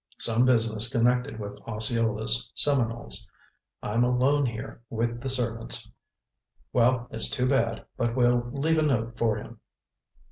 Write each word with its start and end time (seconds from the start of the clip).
Some 0.17 0.45
business 0.47 0.89
connected 0.89 1.39
with 1.39 1.61
Osceola's 1.67 2.51
Seminoles. 2.55 3.29
I'm 3.83 4.03
alone 4.03 4.47
here 4.47 4.81
with 4.89 5.21
the 5.21 5.29
servants. 5.29 5.91
Well, 6.73 7.07
it's 7.11 7.29
too 7.29 7.47
bad, 7.47 7.85
but 7.97 8.15
we'll 8.15 8.49
leave 8.51 8.79
a 8.79 8.81
note 8.81 9.15
for 9.19 9.35
him." 9.37 9.59